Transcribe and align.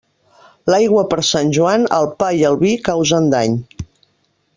L'aigua 0.73 1.03
per 1.11 1.19
Sant 1.27 1.51
Joan, 1.57 1.85
al 1.99 2.09
pa 2.23 2.31
i 2.39 2.41
al 2.51 2.57
vi 2.65 2.73
causen 2.89 3.29
dany. 3.35 3.61